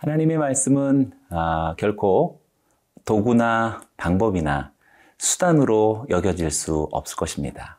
하나님의 0.00 0.38
말씀은 0.38 1.12
아, 1.28 1.74
결코 1.76 2.40
도구나 3.04 3.82
방법이나 3.98 4.72
수단으로 5.18 6.06
여겨질 6.08 6.50
수 6.50 6.88
없을 6.90 7.16
것입니다. 7.16 7.78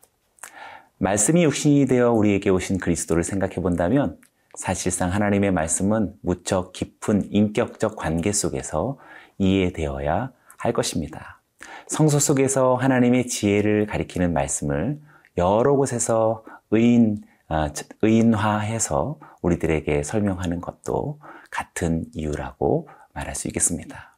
말씀이 0.99 1.44
육신이 1.44 1.88
되어 1.88 2.11
우리에게 2.11 2.52
오신 2.52 2.77
그리스도를 2.77 3.23
생각해 3.23 3.55
본다면 3.55 4.20
사실상 4.53 5.11
하나님의 5.11 5.52
말씀은 5.52 6.13
무척 6.21 6.73
깊은 6.73 7.30
인격적 7.31 7.95
관계 7.95 8.31
속에서 8.31 8.99
이해되어야 9.39 10.31
할 10.58 10.73
것입니다. 10.73 11.41
성소 11.88 12.19
속에서 12.19 12.75
하나님의 12.75 13.25
지혜를 13.25 13.88
가리키는 13.88 14.31
말씀을 14.31 14.99
여러 15.38 15.73
곳에서 15.73 16.44
의인, 16.69 17.23
아, 17.47 17.72
의인화해서 18.03 19.17
우리들에게 19.41 20.03
설명하는 20.03 20.61
것도 20.61 21.17
같은 21.51 22.05
이유라고 22.13 22.89
말할 23.13 23.35
수 23.35 23.47
있겠습니다. 23.47 24.17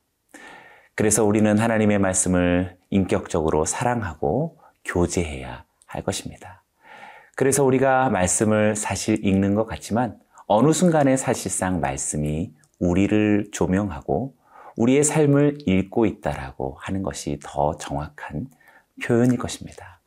그래서 0.96 1.26
우리는 1.26 1.58
하나님의 1.58 2.00
말씀을 2.00 2.78
인격적으로 2.90 3.66
사랑하고 3.66 4.60
교제해야 4.86 5.66
할 5.86 6.04
것입니다. 6.04 6.64
그래서 7.36 7.64
우리가 7.64 8.10
말씀을 8.10 8.76
사실 8.76 9.26
읽는 9.26 9.56
것 9.56 9.66
같지만 9.66 10.20
어느 10.46 10.72
순간에 10.72 11.18
사실상 11.18 11.80
말씀이 11.80 12.54
우리를 12.80 13.48
조명하고 13.52 14.36
우리의 14.76 15.04
삶을 15.04 15.60
읽고 15.66 16.06
있다라고 16.06 16.78
하는 16.80 17.02
것이 17.02 17.40
더 17.44 17.76
정확한 17.78 18.48
표현일 19.04 19.38
것입니다. 19.38 20.00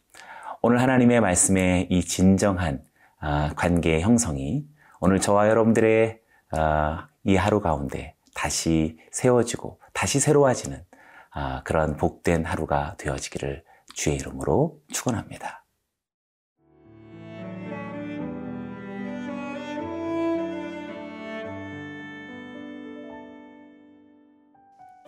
오늘 0.62 0.80
하나님의 0.80 1.20
말씀의 1.20 1.88
이 1.90 2.02
진정한 2.02 2.82
아, 3.18 3.50
관계 3.56 4.00
형성이 4.00 4.64
오늘 5.00 5.20
저와 5.20 5.48
여러분들의 5.48 6.20
아, 6.52 7.08
이 7.26 7.34
하루 7.34 7.60
가운데 7.60 8.14
다시 8.34 8.96
세워지고 9.10 9.80
다시 9.92 10.20
새로워지는 10.20 10.84
아, 11.32 11.62
그런 11.64 11.96
복된 11.96 12.44
하루가 12.44 12.94
되어지기를 12.98 13.64
주의 13.94 14.16
이름으로 14.16 14.80
축원합니다. 14.92 15.64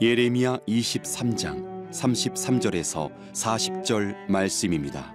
예레미야 0.01 0.59
23장 0.69 1.91
33절에서 1.91 3.13
40절 3.33 4.29
말씀입니다. 4.29 5.15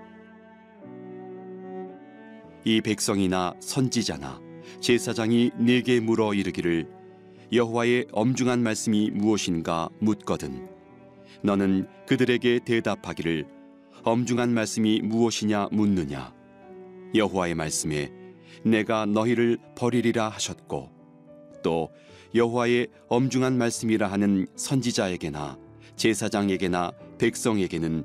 이 2.65 2.81
백성이나 2.81 3.53
선지자나 3.59 4.42
제사장이 4.79 5.52
내게 5.57 5.99
물어 5.99 6.33
이르기를 6.33 6.88
여호와의 7.52 8.07
엄중한 8.11 8.63
말씀이 8.63 9.11
무엇인가 9.11 9.89
묻거든. 9.99 10.67
너는 11.41 11.88
그들에게 12.07 12.59
대답하기를 12.66 13.45
엄중한 14.03 14.53
말씀이 14.53 15.01
무엇이냐 15.03 15.69
묻느냐? 15.72 16.34
여호와의 17.16 17.56
말씀에 17.56 18.11
내가 18.63 19.06
너희를 19.06 19.57
버리리라 19.75 20.29
하셨고 20.29 20.90
또 21.63 21.90
여호와의 22.34 22.88
엄중한 23.07 23.57
말씀이라 23.57 24.07
하는 24.07 24.47
선지자에게나 24.55 25.57
제사장에게나 25.95 26.91
백성에게는 27.19 28.03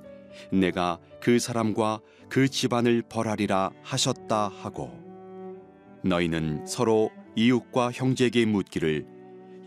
내가 0.53 0.99
그 1.21 1.39
사람과 1.39 2.01
그 2.29 2.49
집안을 2.49 3.03
벌하리라 3.09 3.71
하셨다 3.83 4.49
하고 4.49 5.08
너희는 6.03 6.67
서로 6.67 7.11
이웃과 7.35 7.93
형제에게 7.93 8.47
묻기를 8.47 9.07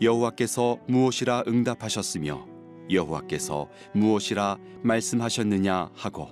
여호와께서 0.00 0.78
무엇이라 0.88 1.44
응답하셨으며 1.46 2.46
여호와께서 2.90 3.68
무엇이라 3.94 4.58
말씀하셨느냐 4.82 5.90
하고 5.94 6.28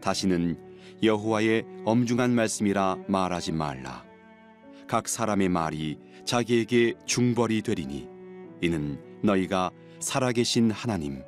다시는 0.00 0.58
여호와의 1.02 1.64
엄중한 1.84 2.34
말씀이라 2.34 2.98
말하지 3.06 3.52
말라. 3.52 4.04
각 4.86 5.08
사람의 5.08 5.48
말이 5.48 5.98
자기에게 6.24 6.94
중벌이 7.06 7.62
되리니 7.62 8.08
이는 8.60 9.00
너희가 9.22 9.70
살아계신 10.00 10.70
하나님 10.70 11.22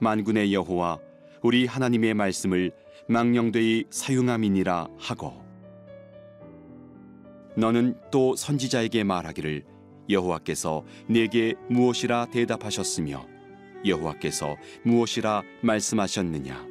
만군의 0.00 0.52
여호와 0.52 0.98
우리 1.42 1.66
하나님의 1.66 2.14
말씀을 2.14 2.72
망령되이 3.08 3.84
사용함이니라 3.90 4.88
하고 4.98 5.45
너는 7.56 7.96
또 8.10 8.36
선지자에게 8.36 9.04
말하기를 9.04 9.64
여호와께서 10.10 10.84
내게 11.08 11.54
무엇이라 11.68 12.26
대답하셨으며 12.26 13.26
여호와께서 13.84 14.56
무엇이라 14.84 15.42
말씀하셨느냐? 15.62 16.66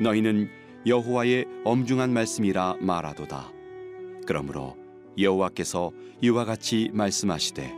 너희는 0.00 0.48
여호와의 0.86 1.46
엄중한 1.64 2.12
말씀이라 2.12 2.76
말하도다. 2.80 3.52
그러므로 4.26 4.76
여호와께서 5.18 5.92
이와 6.20 6.44
같이 6.44 6.90
말씀하시되 6.92 7.72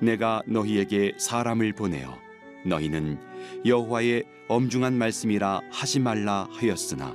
내가 0.00 0.42
너희에게 0.46 1.12
사람을 1.18 1.74
보내어 1.74 2.18
너희는 2.66 3.18
여호와의 3.64 4.24
엄중한 4.48 4.94
말씀이라 4.94 5.60
하지 5.70 6.00
말라 6.00 6.48
하였으나 6.50 7.14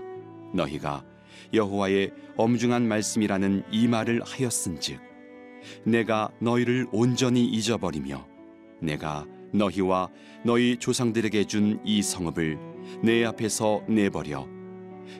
너희가 0.53 1.03
여호와의 1.53 2.11
엄중한 2.37 2.87
말씀이라는 2.87 3.63
이 3.71 3.87
말을 3.87 4.21
하였은즉 4.23 4.99
내가 5.85 6.29
너희를 6.39 6.87
온전히 6.91 7.45
잊어버리며 7.45 8.25
내가 8.81 9.25
너희와 9.53 10.09
너희 10.43 10.77
조상들에게 10.77 11.45
준 11.45 11.79
이 11.85 12.01
성읍을 12.01 12.59
내 13.03 13.23
앞에서 13.25 13.81
내버려 13.87 14.47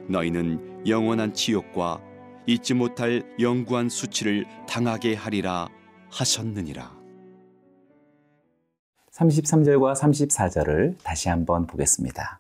너희는 0.08 0.88
영원한 0.88 1.34
지옥과 1.34 2.02
잊지 2.48 2.74
못할 2.76 3.24
영구한 3.40 3.90
수치를 3.90 4.46
당하게 4.68 5.16
하리라 5.16 5.68
하셨느니라. 6.12 6.96
33절과 9.12 9.96
34절을 9.96 10.96
다시 11.04 11.30
한번 11.30 11.66
보겠습니다. 11.66 12.40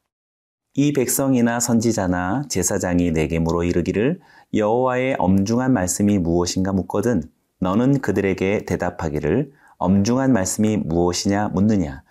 이 0.77 0.91
백성이나 0.91 1.61
선지자나 1.61 2.43
제사장이 2.49 3.11
내게 3.11 3.39
물어 3.39 3.63
이르기를 3.63 4.19
여호와의 4.53 5.15
엄중한 5.19 5.71
말씀이 5.71 6.17
무엇인가 6.17 6.73
묻거든 6.73 7.23
너는 7.59 8.01
그들에게 8.01 8.65
대답하기를 8.65 9.53
엄중한 9.77 10.33
말씀이 10.33 10.75
무엇이냐 10.75 11.49
묻느냐? 11.53 12.03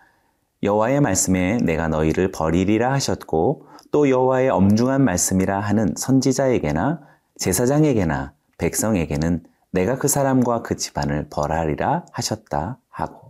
여호와의 0.63 1.03
말씀에 1.03 1.59
내가 1.59 1.89
너희를 1.89 2.33
버리리라 2.33 2.91
하셨고 2.95 3.67
또 3.91 4.09
여호와의 4.09 4.49
엄중한 4.49 5.05
말씀이라 5.05 5.61
하는 5.61 5.93
선지자에게나 5.95 7.03
제사장에게나 7.37 8.33
백성에게는 8.57 9.43
내가 9.73 9.99
그 9.99 10.09
사람과 10.09 10.63
그 10.63 10.77
집안을 10.77 11.29
벌하리라 11.29 12.07
하셨다 12.13 12.79
하고 12.89 13.24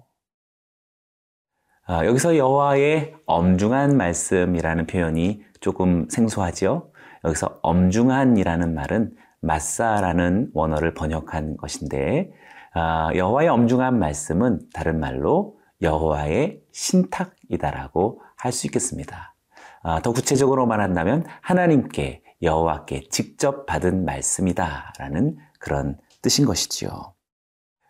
아, 1.86 2.06
여기서 2.06 2.36
여호와의 2.36 3.14
엄중한 3.26 3.96
말씀이라는 3.96 4.86
표현이 4.86 5.42
조금 5.60 6.08
생소하지요. 6.08 6.88
여기서 7.24 7.58
엄중한이라는 7.62 8.74
말은 8.74 9.14
마사라는 9.40 10.50
원어를 10.54 10.94
번역한 10.94 11.58
것인데 11.58 12.32
아, 12.72 13.10
여호와의 13.14 13.48
엄중한 13.50 13.98
말씀은 13.98 14.60
다른 14.72 14.98
말로 14.98 15.58
여호와의 15.82 16.62
신탁이다라고 16.72 18.22
할 18.36 18.52
수 18.52 18.66
있겠습니다. 18.66 19.34
아, 19.82 20.00
더 20.00 20.12
구체적으로 20.12 20.66
말한다면 20.66 21.24
하나님께 21.42 22.22
여호와께 22.42 23.08
직접 23.10 23.66
받은 23.66 24.04
말씀이다라는 24.04 25.36
그런 25.58 25.98
뜻인 26.22 26.46
것이지요. 26.46 27.14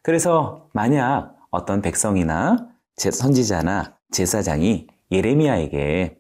그래서 0.03 0.69
만약 0.73 1.35
어떤 1.51 1.81
백성이나 1.83 2.74
선지자나 2.97 3.97
제사장이 4.11 4.87
예레미야에게 5.11 6.19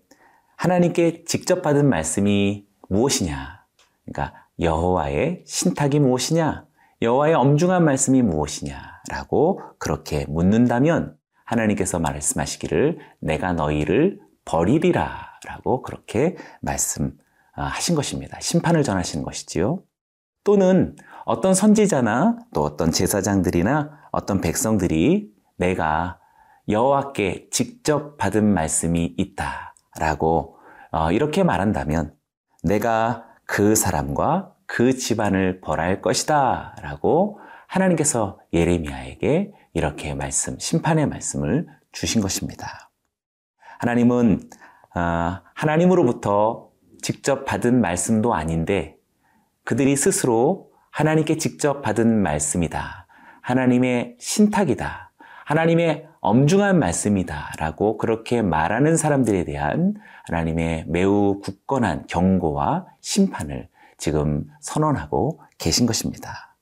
하나님께 0.56 1.24
직접 1.24 1.62
받은 1.62 1.88
말씀이 1.88 2.66
무엇이냐? 2.88 3.64
그러니까 4.04 4.34
여호와의 4.60 5.44
신탁이 5.46 6.00
무엇이냐? 6.00 6.66
여호와의 7.02 7.34
엄중한 7.34 7.84
말씀이 7.84 8.22
무엇이냐라고 8.22 9.60
그렇게 9.78 10.24
묻는다면 10.28 11.16
하나님께서 11.44 11.98
말씀하시기를 11.98 12.98
내가 13.20 13.52
너희를 13.52 14.20
버리리라라고 14.44 15.82
그렇게 15.82 16.36
말씀 16.60 17.16
아, 17.54 17.64
하신 17.66 17.94
것입니다. 17.94 18.38
심판을 18.40 18.82
전하시는 18.82 19.24
것이지요. 19.24 19.82
또는 20.42 20.96
어떤 21.24 21.54
선지자나 21.54 22.38
또 22.52 22.62
어떤 22.62 22.90
제사장들이나 22.90 23.90
어떤 24.12 24.40
백성들이 24.40 25.32
내가 25.56 26.18
여호와께 26.68 27.48
직접 27.50 28.16
받은 28.16 28.44
말씀이 28.44 29.14
있다라고 29.16 30.56
어, 30.90 31.12
이렇게 31.12 31.42
말한다면 31.42 32.14
내가 32.62 33.26
그 33.46 33.74
사람과 33.74 34.54
그 34.66 34.94
집안을 34.94 35.60
벌할 35.60 36.00
것이다라고 36.00 37.40
하나님께서 37.66 38.38
예레미야에게 38.52 39.52
이렇게 39.74 40.14
말씀, 40.14 40.58
심판의 40.58 41.06
말씀을 41.06 41.66
주신 41.92 42.20
것입니다. 42.20 42.90
하나님은 43.78 44.48
아, 44.94 45.42
하나님으로부터 45.54 46.70
직접 47.02 47.44
받은 47.44 47.80
말씀도 47.80 48.32
아닌데 48.32 48.96
그들이 49.64 49.96
스스로 49.96 50.70
하나님께 50.90 51.36
직접 51.36 51.82
받은 51.82 52.22
말씀이다. 52.22 53.06
하나님의 53.42 54.16
신탁이다. 54.20 55.12
하나님의 55.44 56.08
엄중한 56.24 56.78
말씀이다. 56.78 57.52
라고 57.58 57.98
그렇게 57.98 58.40
말하는 58.40 58.96
사람들에 58.96 59.44
대한 59.44 59.94
하나님의 60.24 60.86
매우 60.88 61.38
굳건한 61.40 62.06
경고와 62.06 62.86
심판을 63.02 63.68
지금 63.98 64.46
선언하고 64.60 65.42
계신 65.58 65.84
것입니다. 65.84 66.56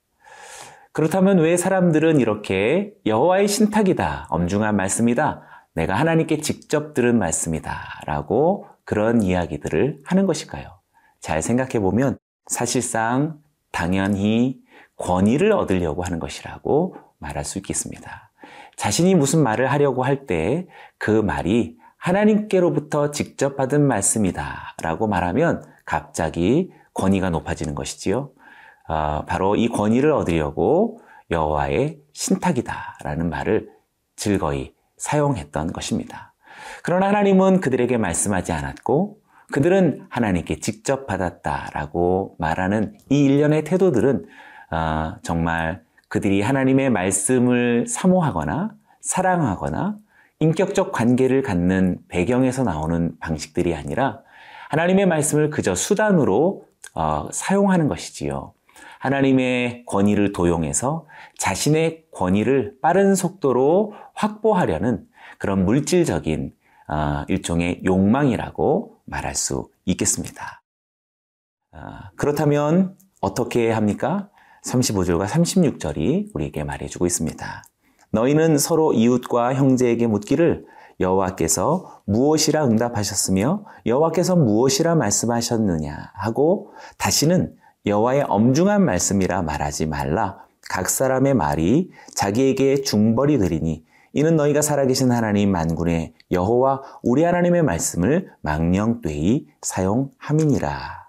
그렇다면 0.91 1.39
왜 1.39 1.55
사람들은 1.55 2.19
이렇게 2.19 2.93
여호와의 3.05 3.47
신탁이다. 3.47 4.27
엄중한 4.29 4.75
말씀이다. 4.75 5.43
내가 5.75 5.95
하나님께 5.95 6.41
직접 6.41 6.93
들은 6.93 7.17
말씀이다. 7.17 8.01
라고 8.05 8.67
그런 8.83 9.23
이야기들을 9.23 10.01
하는 10.03 10.25
것일까요? 10.25 10.77
잘 11.21 11.41
생각해 11.41 11.79
보면 11.79 12.17
사실상 12.47 13.39
당연히 13.71 14.59
권위를 14.97 15.53
얻으려고 15.53 16.03
하는 16.03 16.19
것이라고 16.19 16.97
말할 17.19 17.45
수 17.45 17.59
있겠습니다. 17.59 18.32
자신이 18.77 19.15
무슨 19.15 19.43
말을 19.43 19.71
하려고 19.71 20.03
할 20.03 20.25
때 20.25 20.67
그 20.97 21.11
말이 21.11 21.77
하나님께로부터 21.97 23.11
직접 23.11 23.55
받은 23.55 23.85
말씀이다 23.87 24.75
라고 24.81 25.07
말하면 25.07 25.63
갑자기 25.85 26.71
권위가 26.93 27.29
높아지는 27.29 27.75
것이지요. 27.75 28.31
어, 28.87 29.23
바로 29.25 29.55
이 29.55 29.67
권위를 29.69 30.11
얻으려고 30.11 30.99
여호와의 31.31 31.99
신탁이다 32.13 32.97
라는 33.03 33.29
말을 33.29 33.69
즐거이 34.15 34.73
사용했던 34.97 35.73
것입니다. 35.73 36.33
그러나 36.83 37.07
하나님은 37.07 37.61
그들에게 37.61 37.97
말씀하지 37.97 38.51
않았고 38.51 39.17
그들은 39.51 40.05
하나님께 40.09 40.59
직접 40.59 41.07
받았다라고 41.07 42.35
말하는 42.39 42.97
이 43.09 43.23
일련의 43.25 43.63
태도들은 43.63 44.25
어, 44.71 45.15
정말 45.21 45.83
그들이 46.13 46.43
하나님의 46.43 46.91
말씀을 46.91 47.87
사모하거나 47.87 48.75
사랑하거나 49.01 49.97
인격적 50.41 50.91
관계를 50.91 51.41
갖는 51.41 52.01
배경에서 52.07 52.63
나오는 52.63 53.17
방식들이 53.19 53.73
아니라 53.73 54.21
하나님의 54.69 55.07
말씀을 55.07 55.49
그저 55.49 55.73
수단으로 55.73 56.65
어, 56.93 57.29
사용하는 57.31 57.87
것이지요. 57.87 58.53
하나님의 58.99 59.87
권위를 59.87 60.33
도용해서 60.33 61.07
자신의 61.39 62.05
권위를 62.11 62.75
빠른 62.79 63.15
속도로 63.15 63.95
확보하려는 64.13 65.07
그런 65.39 65.65
물질적인 65.65 66.53
어, 66.89 67.25
일종의 67.27 67.81
욕망이라고 67.85 68.99
말할 69.05 69.33
수 69.33 69.67
있겠습니다. 69.85 70.61
어, 71.71 71.79
그렇다면 72.17 72.95
어떻게 73.19 73.71
합니까? 73.71 74.29
35절과 74.65 75.27
36절이 75.27 76.29
우리에게 76.33 76.63
말해주고 76.63 77.05
있습니다. 77.05 77.63
너희는 78.11 78.57
서로 78.57 78.93
이웃과 78.93 79.55
형제에게 79.55 80.07
묻기를 80.07 80.65
여호와께서 80.99 82.01
무엇이라 82.05 82.65
응답하셨으며 82.65 83.65
여호와께서 83.85 84.35
무엇이라 84.35 84.95
말씀하셨느냐 84.95 86.11
하고 86.13 86.73
다시는 86.97 87.55
여호와의 87.85 88.25
엄중한 88.27 88.83
말씀이라 88.85 89.41
말하지 89.41 89.87
말라. 89.87 90.37
각 90.69 90.89
사람의 90.89 91.33
말이 91.33 91.91
자기에게 92.15 92.83
중벌이 92.83 93.37
되리니 93.37 93.83
이는 94.13 94.35
너희가 94.35 94.61
살아계신 94.61 95.11
하나님 95.11 95.51
만군의 95.51 96.13
여호와 96.31 96.81
우리 97.01 97.23
하나님의 97.23 97.63
말씀을 97.63 98.29
망령되이 98.41 99.47
사용함이니라. 99.61 101.02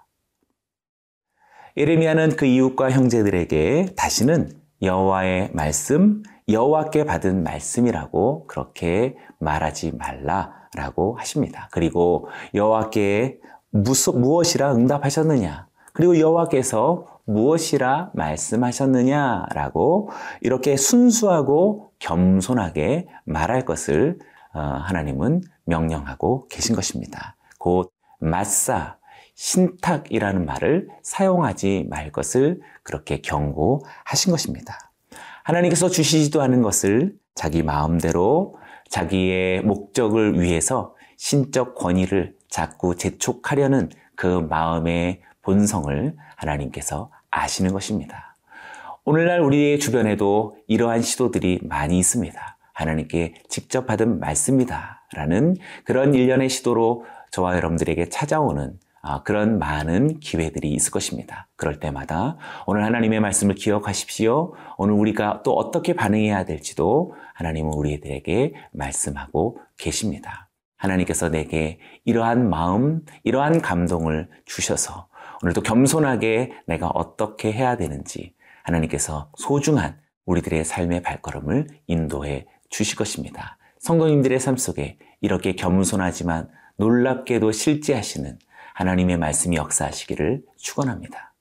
예레미야는 1.77 2.37
그 2.37 2.45
이웃과 2.45 2.91
형제들에게 2.91 3.95
다시는 3.97 4.49
여호와의 4.81 5.49
말씀, 5.51 6.23
여호와께 6.47 7.03
받은 7.03 7.43
말씀이라고 7.43 8.47
그렇게 8.47 9.17
말하지 9.39 9.91
말라라고 9.97 11.17
하십니다. 11.17 11.67
그리고 11.71 12.29
여호와께 12.53 13.39
무엇이라 13.71 14.73
응답하셨느냐? 14.73 15.67
그리고 15.91 16.17
여호와께서 16.17 17.07
무엇이라 17.25 18.11
말씀하셨느냐라고 18.13 20.11
이렇게 20.39 20.77
순수하고 20.77 21.91
겸손하게 21.99 23.07
말할 23.25 23.65
것을 23.65 24.19
어, 24.53 24.59
하나님은 24.59 25.41
명령하고 25.65 26.47
계신 26.47 26.73
것입니다. 26.73 27.35
곧 27.59 27.91
마사 28.19 28.95
신탁이라는 29.35 30.45
말을 30.45 30.87
사용하지 31.03 31.87
말 31.89 32.11
것을 32.11 32.61
그렇게 32.83 33.21
경고하신 33.21 34.31
것입니다. 34.31 34.91
하나님께서 35.43 35.89
주시지도 35.89 36.41
않은 36.41 36.61
것을 36.61 37.15
자기 37.35 37.61
마음대로 37.61 38.57
자기의 38.89 39.61
목적을 39.61 40.39
위해서 40.39 40.95
신적 41.17 41.75
권위를 41.75 42.35
자꾸 42.49 42.95
재촉하려는 42.95 43.89
그 44.15 44.25
마음의 44.25 45.21
본성을 45.41 46.15
하나님께서 46.35 47.11
아시는 47.29 47.73
것입니다. 47.73 48.35
오늘날 49.03 49.41
우리의 49.41 49.79
주변에도 49.79 50.57
이러한 50.67 51.01
시도들이 51.01 51.59
많이 51.63 51.99
있습니다. 51.99 52.57
하나님께 52.73 53.35
직접 53.49 53.85
받은 53.85 54.19
말씀이다. 54.19 55.07
라는 55.13 55.55
그런 55.83 56.13
일련의 56.13 56.49
시도로 56.49 57.05
저와 57.31 57.55
여러분들에게 57.55 58.09
찾아오는 58.09 58.73
아, 58.73 58.84
그런 59.23 59.59
많은 59.59 60.19
기회들이 60.19 60.71
있을 60.71 60.91
것입니다. 60.91 61.47
그럴 61.55 61.79
때마다 61.79 62.37
오늘 62.65 62.83
하나님의 62.83 63.19
말씀을 63.19 63.53
기억하십시오. 63.53 64.53
오늘 64.77 64.95
우리가 64.95 65.41
또 65.43 65.53
어떻게 65.53 65.93
반응해야 65.93 66.45
될지도 66.45 67.13
하나님은 67.35 67.71
우리들에게 67.71 68.53
말씀하고 68.71 69.59
계십니다. 69.77 70.49
하나님께서 70.77 71.29
내게 71.29 71.79
이러한 72.03 72.49
마음, 72.49 73.05
이러한 73.23 73.61
감동을 73.61 74.27
주셔서 74.45 75.07
오늘도 75.43 75.61
겸손하게 75.61 76.53
내가 76.65 76.87
어떻게 76.87 77.51
해야 77.51 77.77
되는지 77.77 78.33
하나님께서 78.63 79.29
소중한 79.37 79.99
우리들의 80.25 80.65
삶의 80.65 81.03
발걸음을 81.03 81.67
인도해 81.87 82.47
주실 82.69 82.97
것입니다. 82.97 83.57
성도님들의 83.79 84.39
삶 84.39 84.57
속에 84.57 84.97
이렇게 85.21 85.53
겸손하지만 85.53 86.49
놀랍게도 86.77 87.51
실제하시는 87.51 88.39
하나님의 88.75 89.17
말씀이 89.17 89.55
역사하시기를 89.55 90.43
축원합니다. 90.57 91.33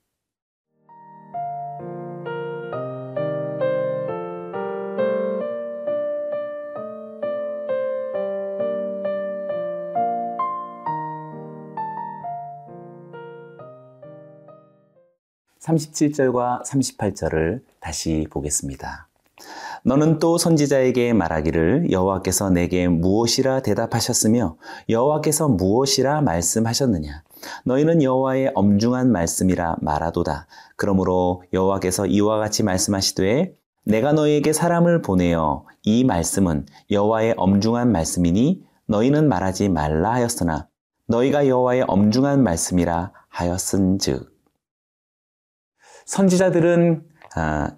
37절과 15.58 16.64
38절을 16.64 17.62
다시 17.80 18.28
보겠습니다. 18.30 19.08
너는 19.86 20.18
또 20.18 20.38
선지자에게 20.38 21.12
말하기를 21.12 21.90
여호와께서 21.90 22.48
내게 22.48 22.88
무엇이라 22.88 23.60
대답하셨으며 23.60 24.56
여호와께서 24.88 25.48
무엇이라 25.48 26.22
말씀하셨느냐? 26.22 27.22
너희는 27.66 28.02
여호와의 28.02 28.52
엄중한 28.54 29.12
말씀이라 29.12 29.76
말하도다. 29.82 30.46
그러므로 30.76 31.42
여호와께서 31.52 32.06
이와 32.06 32.38
같이 32.38 32.62
말씀하시되 32.62 33.54
내가 33.84 34.12
너희에게 34.12 34.54
사람을 34.54 35.02
보내어 35.02 35.66
이 35.82 36.04
말씀은 36.04 36.64
여호와의 36.90 37.34
엄중한 37.36 37.92
말씀이니 37.92 38.64
너희는 38.86 39.28
말하지 39.28 39.68
말라 39.68 40.14
하였으나 40.14 40.66
너희가 41.08 41.46
여호와의 41.46 41.84
엄중한 41.86 42.42
말씀이라 42.42 43.12
하였은즉. 43.28 44.32
선지자들은 46.06 47.02
아, 47.10 47.13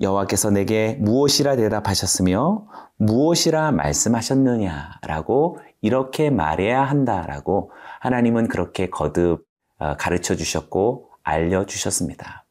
여호와께서 0.01 0.51
내게 0.51 0.97
무엇이라 1.01 1.57
대답하셨으며 1.57 2.67
무엇이라 2.97 3.73
말씀하셨느냐라고 3.73 5.59
이렇게 5.81 6.31
말해야 6.31 6.83
한다라고 6.83 7.71
하나님은 8.01 8.49
그렇게 8.49 8.91
거듭 8.91 9.47
어, 9.79 9.97
가르쳐 9.97 10.35
주셨고 10.35 11.11
알려 11.23 11.67
주셨습니다. 11.67 12.47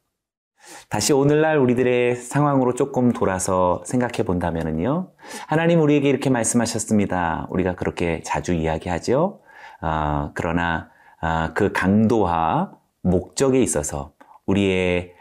다시 0.90 1.14
오늘날 1.14 1.58
우리들의 1.58 2.16
상황으로 2.16 2.74
조금 2.74 3.12
돌아서 3.12 3.82
생각해 3.86 4.24
본다면요. 4.24 5.12
하나님 5.48 5.82
우리에게 5.82 6.10
이렇게 6.10 6.30
말씀하셨습니다. 6.30 7.48
우리가 7.50 7.76
그렇게 7.76 8.22
자주 8.24 8.54
이야기하죠. 8.54 9.42
어, 9.82 10.32
그러나 10.34 10.90
어, 11.22 11.54
그 11.54 11.72
강도와 11.72 12.74
목적에 13.02 13.62
있어서 13.62 14.14
우리의 14.46 15.15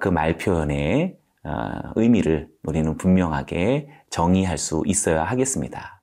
그 0.00 0.08
말 0.08 0.36
표현에 0.36 1.16
어, 1.44 1.92
의미를 1.96 2.48
우리는 2.64 2.96
분명하게 2.96 3.88
정의할 4.10 4.58
수 4.58 4.82
있어야 4.86 5.24
하겠습니다. 5.24 6.02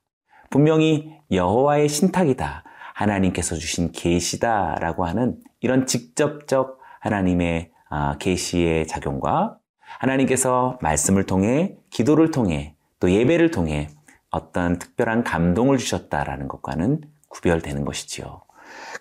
분명히 0.50 1.12
여호와의 1.30 1.88
신탁이다. 1.88 2.64
하나님께서 2.94 3.56
주신 3.56 3.92
계시다라고 3.92 5.04
하는 5.04 5.38
이런 5.60 5.86
직접적 5.86 6.78
하나님의 7.00 7.70
아, 7.88 8.16
계시의 8.18 8.86
작용과 8.86 9.58
하나님께서 9.98 10.78
말씀을 10.80 11.24
통해 11.24 11.76
기도를 11.90 12.30
통해 12.30 12.74
또 12.98 13.10
예배를 13.10 13.50
통해 13.50 13.88
어떤 14.30 14.78
특별한 14.78 15.24
감동을 15.24 15.78
주셨다라는 15.78 16.48
것과는 16.48 17.02
구별되는 17.28 17.84
것이지요. 17.84 18.42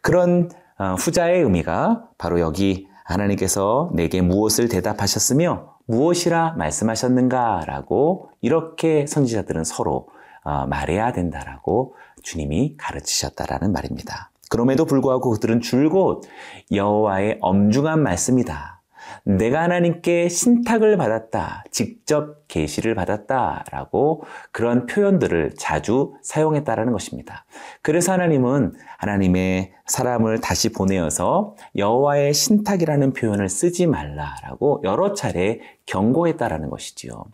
그런 0.02 0.50
어, 0.78 0.96
후자의 0.96 1.42
의미가 1.42 2.10
바로 2.18 2.40
여기 2.40 2.88
하나님께서 3.06 3.92
내게 3.94 4.22
무엇을 4.22 4.68
대답하셨으며 4.68 5.76
무엇이라 5.86 6.56
말씀하셨는가라고 6.58 8.32
이렇게 8.42 9.06
선지자들은 9.08 9.64
서로 9.64 10.08
어, 10.44 10.68
말해야 10.68 11.14
된다라고 11.14 11.96
주님이 12.22 12.76
가르치셨다라는 12.78 13.72
말입니다. 13.72 14.32
그럼에도 14.50 14.86
불구하고 14.86 15.32
그들은 15.32 15.62
줄곧 15.62 16.24
여호와의 16.72 17.40
엄중한 17.42 18.02
말씀이다. 18.02 18.75
내가 19.24 19.64
하나님께 19.64 20.30
신탁을 20.30 20.98
받았다, 20.98 21.64
직접 21.72 22.48
계시를 22.48 22.96
받았다라고 22.96 24.24
그런 24.52 24.86
표현들을 24.86 25.56
자주 25.58 26.14
사용했다라는 26.22 26.92
것입니다. 26.92 27.46
그래서 27.82 28.14
하나님은 28.14 28.74
하나님의 28.98 29.74
사람을 29.88 30.42
다시 30.42 30.72
보내어서 30.72 31.56
여호와의 31.76 32.34
신탁이라는 32.34 33.14
표현을 33.14 33.50
쓰지 33.50 33.88
말라라고 33.88 34.82
여러 34.84 35.14
차례 35.14 35.60
경고했다라는 35.86 36.70
것이지요. 36.70 37.26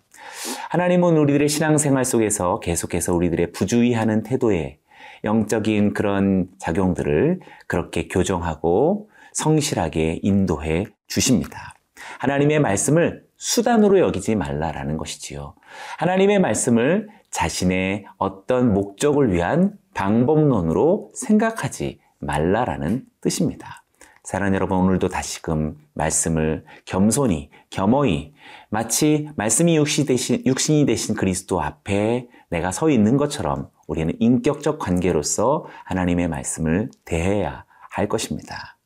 하나님은 0.70 1.18
우리들의 1.18 1.50
신앙생활 1.50 2.06
속에서 2.06 2.60
계속해서 2.60 3.14
우리들의 3.14 3.52
부주의하는 3.52 4.24
태도에 4.24 4.78
영적인 5.24 5.94
그런 5.94 6.48
작용들을 6.58 7.40
그렇게 7.68 8.08
교정하고 8.08 9.10
성실하게 9.34 10.20
인도해 10.24 10.86
주십니다. 11.12 11.76
하나님의 12.20 12.60
말씀을 12.60 13.26
수단으로 13.36 14.00
여기지 14.00 14.36
말라라는 14.36 14.98
것이지요. 14.98 15.56
하나님의 15.98 16.40
말씀을 16.40 17.10
자신의 17.30 18.06
어떤 18.18 18.74
목적을 18.74 19.34
위한 19.34 19.78
방법론으로 19.94 21.12
생각하지 21.14 22.00
말라라는 22.20 23.04
뜻입니다. 23.20 23.84
사랑하는 24.24 24.56
여러분, 24.56 24.78
오늘도 24.78 25.10
다시금 25.10 25.78
말씀을 25.94 26.64
겸손히, 26.86 27.50
겸허히, 27.72 28.34
마치 28.70 29.28
말씀이 29.36 29.76
육신이 29.76 30.08
되신, 30.08 30.44
육신이 30.46 30.86
되신 30.86 31.16
그리스도 31.16 31.62
앞에 31.62 32.28
내가 32.50 32.72
서 32.72 32.90
있는 32.90 33.18
것처럼 33.18 33.70
우리는 33.88 34.14
인격적 34.20 34.80
관계로서 34.80 35.66
하나님의 35.84 36.30
말씀을 36.30 36.90
대해야 37.04 37.66
할 37.90 38.08
것입니다. 38.08 38.78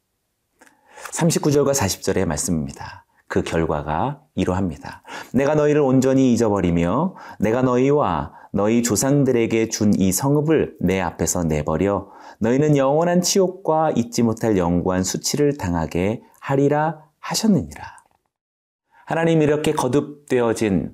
39절과 1.12 1.74
40절의 1.74 2.25
말씀입니다. 2.25 3.05
그 3.27 3.41
결과가 3.41 4.21
이러합니다. 4.35 5.01
내가 5.33 5.55
너희를 5.55 5.81
온전히 5.81 6.31
잊어버리며 6.33 7.15
내가 7.39 7.62
너희와 7.63 8.33
너희 8.53 8.83
조상들에게 8.83 9.69
준 9.69 9.93
이 9.97 10.12
성읍을 10.12 10.77
내 10.79 11.01
앞에서 11.01 11.43
내버려 11.43 12.09
너희는 12.39 12.77
영원한 12.77 13.21
치욕과 13.21 13.91
잊지 13.91 14.24
못할 14.24 14.57
영구한 14.57 15.03
수치를 15.03 15.57
당하게 15.57 16.21
하리라 16.39 17.00
하셨느니라. 17.19 17.83
하나님 19.05 19.41
이렇게 19.41 19.71
거듭되어진 19.74 20.93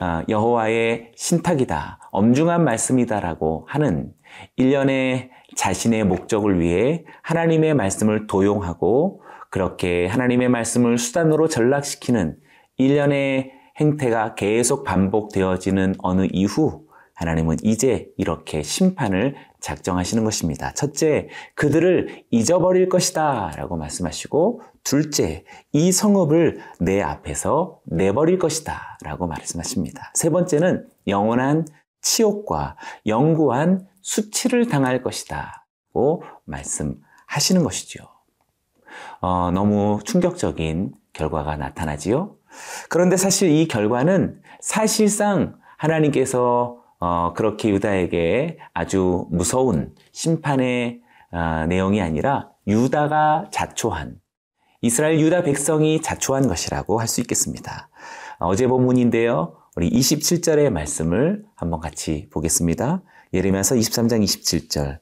아, 0.00 0.24
여호와의 0.28 1.12
신탁이다, 1.16 1.98
엄중한 2.10 2.64
말씀이다라고 2.64 3.66
하는 3.68 4.12
일련의 4.56 5.30
자신의 5.54 6.04
목적을 6.04 6.58
위해 6.60 7.04
하나님의 7.22 7.74
말씀을 7.74 8.26
도용하고 8.26 9.22
그렇게 9.52 10.06
하나님의 10.06 10.48
말씀을 10.48 10.96
수단으로 10.96 11.46
전락시키는 11.46 12.38
일련의 12.78 13.52
행태가 13.78 14.34
계속 14.34 14.82
반복되어지는 14.82 15.96
어느 15.98 16.26
이후 16.32 16.86
하나님은 17.12 17.58
이제 17.62 18.08
이렇게 18.16 18.62
심판을 18.62 19.34
작정하시는 19.60 20.24
것입니다. 20.24 20.72
첫째, 20.72 21.28
그들을 21.54 22.24
잊어버릴 22.30 22.88
것이다 22.88 23.52
라고 23.56 23.76
말씀하시고, 23.76 24.62
둘째, 24.84 25.44
이 25.72 25.92
성읍을 25.92 26.58
내 26.80 27.02
앞에서 27.02 27.78
내버릴 27.84 28.38
것이다 28.38 28.96
라고 29.04 29.26
말씀하십니다. 29.26 30.12
세 30.14 30.30
번째는 30.30 30.88
영원한 31.08 31.66
치욕과 32.00 32.76
영구한 33.06 33.86
수치를 34.00 34.66
당할 34.66 35.02
것이다 35.02 35.66
고 35.92 36.22
말씀하시는 36.46 37.62
것이죠. 37.62 38.11
어, 39.20 39.50
너무 39.52 40.00
충격적인 40.04 40.92
결과가 41.12 41.56
나타나지요. 41.56 42.36
그런데 42.88 43.16
사실 43.16 43.50
이 43.50 43.66
결과는 43.68 44.40
사실상 44.60 45.56
하나님께서 45.76 46.78
어, 47.00 47.32
그렇게 47.34 47.70
유다에게 47.70 48.58
아주 48.74 49.26
무서운 49.30 49.94
심판의 50.12 51.00
어, 51.32 51.66
내용이 51.66 52.00
아니라 52.00 52.50
유다가 52.66 53.46
자초한 53.50 54.16
이스라엘 54.82 55.18
유다 55.20 55.42
백성이 55.42 56.00
자초한 56.00 56.46
것이라고 56.48 57.00
할 57.00 57.08
수 57.08 57.20
있겠습니다. 57.20 57.88
어제 58.38 58.66
본문인데요. 58.66 59.56
우리 59.76 59.90
27절의 59.90 60.70
말씀을 60.70 61.44
한번 61.56 61.80
같이 61.80 62.28
보겠습니다. 62.32 63.02
예레미야서 63.32 63.76
23장 63.76 64.22
27절 64.22 64.98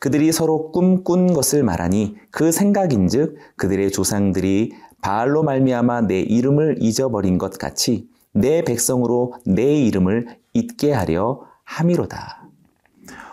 그들이 0.00 0.32
서로 0.32 0.72
꿈꾼 0.72 1.34
것을 1.34 1.62
말하니 1.62 2.16
그 2.30 2.52
생각인즉 2.52 3.36
그들의 3.56 3.92
조상들이 3.92 4.72
바알로 5.02 5.42
말미암아 5.42 6.02
내 6.02 6.20
이름을 6.20 6.78
잊어버린 6.80 7.36
것 7.36 7.58
같이 7.58 8.08
내 8.32 8.62
백성으로 8.62 9.34
내 9.44 9.76
이름을 9.82 10.38
잊게 10.54 10.92
하려 10.92 11.42
함이로다. 11.64 12.48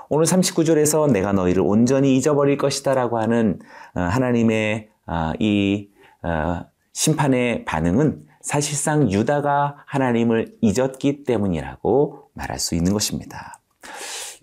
오늘 0.09 0.25
39절에서 0.25 1.11
내가 1.11 1.31
너희를 1.33 1.63
온전히 1.65 2.15
잊어버릴 2.17 2.57
것이다라고 2.57 3.17
하는 3.17 3.59
어, 3.93 4.01
하나님의 4.01 4.89
어, 5.05 5.31
이 5.39 5.89
어, 6.21 6.65
심판의 6.91 7.63
반응은 7.65 8.25
사실상 8.41 9.11
유다가 9.11 9.77
하나님을 9.85 10.55
잊었기 10.61 11.23
때문이라고 11.23 12.29
말할 12.33 12.59
수 12.59 12.75
있는 12.75 12.93
것입니다. 12.93 13.59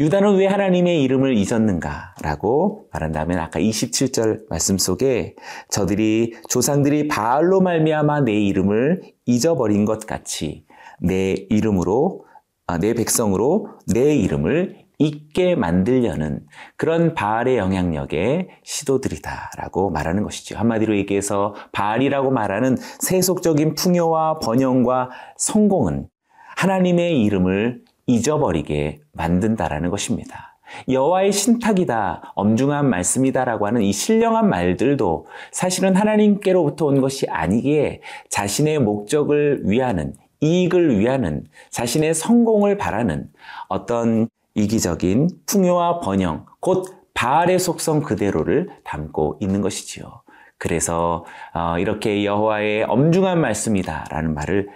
유다는 0.00 0.38
왜 0.38 0.46
하나님의 0.46 1.02
이름을 1.04 1.36
잊었는가? 1.36 2.14
라고 2.20 2.88
말한다면 2.92 3.38
아까 3.38 3.60
27절 3.60 4.48
말씀 4.48 4.76
속에 4.76 5.36
저들이 5.68 6.34
조상들이 6.48 7.06
바알로 7.06 7.60
말미암아 7.60 8.22
내 8.22 8.32
이름을 8.32 9.02
잊어버린 9.24 9.84
것 9.84 10.04
같이 10.04 10.64
내 11.00 11.34
이름으로 11.48 12.24
아, 12.66 12.78
내 12.78 12.94
백성으로 12.94 13.68
내 13.92 14.16
이름을 14.16 14.84
잊게 14.98 15.54
만들려는 15.54 16.40
그런 16.76 17.14
바알의 17.14 17.56
영향력의 17.56 18.48
시도들이다라고 18.64 19.90
말하는 19.90 20.24
것이죠. 20.24 20.56
한마디로 20.56 20.96
얘기해서 20.96 21.54
바알이라고 21.72 22.30
말하는 22.30 22.76
세속적인 22.76 23.74
풍요와 23.74 24.40
번영과 24.40 25.10
성공은 25.36 26.08
하나님의 26.56 27.22
이름을 27.22 27.84
잊어버리게 28.06 29.00
만든다라는 29.12 29.90
것입니다. 29.90 30.54
여호와의 30.88 31.32
신탁이다, 31.32 32.32
엄중한 32.34 32.88
말씀이다라고 32.88 33.66
하는 33.66 33.82
이 33.82 33.92
신령한 33.92 34.49
말들도 34.49 35.26
사실은 35.52 35.94
하나님께로부터 35.94 36.87
온 36.87 37.00
것이 37.00 37.26
아니기에 37.28 38.00
자신의 38.28 38.80
목적을 38.80 39.62
위하는 39.64 40.14
이익을 40.40 40.99
위하는 40.99 41.44
자신의 41.70 42.14
성공을 42.14 42.76
바라는 42.76 43.28
어떤 43.68 44.28
이기적인 44.54 45.30
풍요와 45.46 46.00
번영, 46.00 46.46
곧 46.61 46.87
바알의 47.14 47.58
속성 47.58 48.00
그대로를 48.02 48.68
담고 48.84 49.38
있는 49.40 49.61
것이지요. 49.61 50.23
그래서 50.58 51.25
어, 51.52 51.78
이렇게 51.78 52.25
여호와의 52.25 52.84
엄중한 52.84 53.40
말씀이다라는 53.40 54.34
말을 54.34 54.68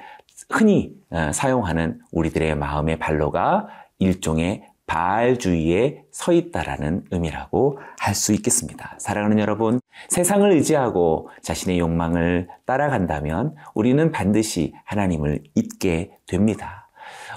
흔히 0.50 0.92
어, 1.10 1.30
사용하는 1.32 2.00
우리들의 2.12 2.54
마음의 2.56 2.98
발로가 2.98 3.68
일종의 3.98 4.64
바알주의에 4.86 6.04
서 6.10 6.32
있다라는 6.32 7.04
의미라고 7.10 7.78
할 7.98 8.14
수 8.14 8.32
있겠습니다. 8.32 8.96
사랑하는 8.98 9.38
여러분, 9.38 9.80
세상을 10.08 10.50
의지하고 10.50 11.28
자신의 11.42 11.78
욕망을 11.78 12.48
따라간다면 12.64 13.54
우리는 13.74 14.10
반드시 14.10 14.72
하나님을 14.84 15.42
잊게 15.54 16.12
됩니다. 16.26 16.88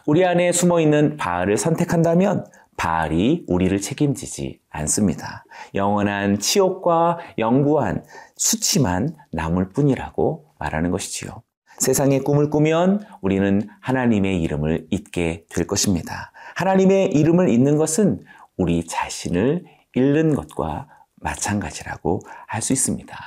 우리 0.05 0.25
안에 0.25 0.51
숨어 0.53 0.79
있는 0.79 1.17
바알을 1.17 1.57
선택한다면 1.57 2.45
바알이 2.77 3.45
우리를 3.47 3.79
책임지지 3.79 4.61
않습니다. 4.69 5.43
영원한 5.75 6.39
치욕과 6.39 7.19
영구한 7.37 8.03
수치만 8.37 9.15
남을 9.33 9.69
뿐이라고 9.69 10.45
말하는 10.57 10.89
것이지요. 10.89 11.43
세상의 11.81 12.19
꿈을 12.19 12.51
꾸면 12.51 13.03
우리는 13.21 13.67
하나님의 13.79 14.39
이름을 14.43 14.85
잊게 14.91 15.45
될 15.49 15.65
것입니다. 15.65 16.31
하나님의 16.55 17.07
이름을 17.07 17.49
잊는 17.49 17.77
것은 17.77 18.23
우리 18.55 18.85
자신을 18.85 19.65
잃는 19.95 20.35
것과 20.35 20.87
마찬가지라고 21.15 22.21
할 22.45 22.61
수 22.61 22.73
있습니다. 22.73 23.17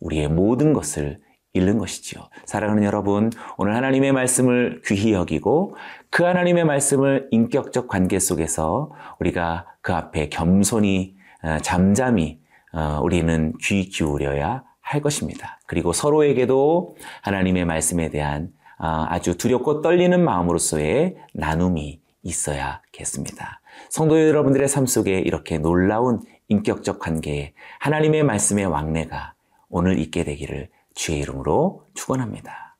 우리의 0.00 0.28
모든 0.28 0.74
것을 0.74 1.20
잃는 1.54 1.78
것이지요. 1.78 2.28
사랑하는 2.44 2.84
여러분, 2.84 3.30
오늘 3.56 3.74
하나님의 3.76 4.12
말씀을 4.12 4.82
귀히 4.84 5.14
여기고 5.14 5.74
그 6.10 6.24
하나님의 6.24 6.64
말씀을 6.64 7.28
인격적 7.30 7.88
관계 7.88 8.18
속에서 8.18 8.90
우리가 9.20 9.66
그 9.80 9.94
앞에 9.94 10.28
겸손히 10.28 11.16
어, 11.42 11.58
잠잠히 11.62 12.40
어, 12.74 13.00
우리는 13.02 13.54
귀 13.62 13.88
기울여야 13.88 14.64
할 14.92 15.00
것입니다. 15.00 15.60
그리고 15.66 15.92
서로에게도 15.92 16.96
하나님의 17.22 17.64
말씀에 17.64 18.10
대한 18.10 18.52
어, 18.78 19.06
아주 19.08 19.38
두렵고 19.38 19.80
떨리는 19.80 20.22
마음으로서의 20.22 21.16
나눔이 21.34 22.00
있어야겠습니다. 22.22 23.60
성도 23.88 24.20
여러분들의 24.20 24.68
삶 24.68 24.86
속에 24.86 25.18
이렇게 25.20 25.58
놀라운 25.58 26.20
인격적 26.48 26.98
관계에 26.98 27.54
하나님의 27.80 28.24
말씀의 28.24 28.66
왕래가 28.66 29.34
오늘 29.68 29.98
있게 29.98 30.24
되기를 30.24 30.68
주의 30.94 31.20
이름으로 31.20 31.86
축원합니다. 31.94 32.76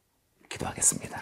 기도하겠습니다. 0.49 1.21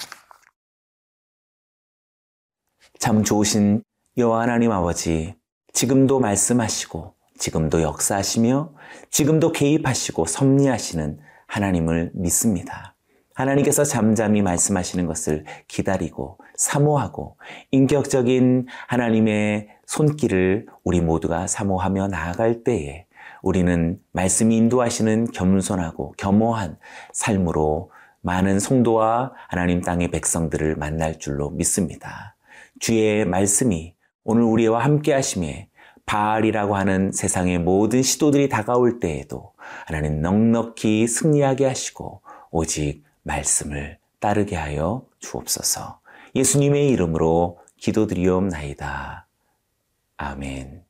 참 2.98 3.22
좋으신 3.22 3.82
여호와 4.16 4.42
하나님 4.42 4.72
아버지, 4.72 5.34
지금도 5.72 6.18
말씀하시고 6.20 7.14
지금도 7.40 7.80
역사하시며 7.80 8.70
지금도 9.10 9.52
개입하시고 9.52 10.26
섭리하시는 10.26 11.18
하나님을 11.46 12.12
믿습니다. 12.14 12.94
하나님께서 13.34 13.82
잠잠히 13.82 14.42
말씀하시는 14.42 15.06
것을 15.06 15.44
기다리고 15.66 16.36
사모하고 16.56 17.38
인격적인 17.70 18.66
하나님의 18.86 19.68
손길을 19.86 20.66
우리 20.84 21.00
모두가 21.00 21.46
사모하며 21.46 22.08
나아갈 22.08 22.62
때에 22.62 23.06
우리는 23.42 23.98
말씀이 24.12 24.54
인도하시는 24.54 25.30
겸손하고 25.32 26.12
겸허한 26.18 26.76
삶으로 27.14 27.90
많은 28.20 28.60
성도와 28.60 29.32
하나님 29.48 29.80
땅의 29.80 30.08
백성들을 30.08 30.76
만날 30.76 31.18
줄로 31.18 31.48
믿습니다. 31.48 32.36
주의 32.80 33.24
말씀이 33.24 33.94
오늘 34.24 34.42
우리와 34.42 34.84
함께 34.84 35.14
하심에 35.14 35.69
바알이라고 36.10 36.74
하는 36.74 37.12
세상의 37.12 37.60
모든 37.60 38.02
시도들이 38.02 38.48
다가올 38.48 38.98
때에도 38.98 39.52
하나님 39.86 40.20
넉넉히 40.20 41.06
승리하게 41.06 41.66
하시고 41.66 42.22
오직 42.50 43.04
말씀을 43.22 43.98
따르게 44.18 44.56
하여 44.56 45.06
주옵소서. 45.20 46.00
예수님의 46.34 46.88
이름으로 46.88 47.60
기도드리옵나이다. 47.76 49.28
아멘. 50.16 50.89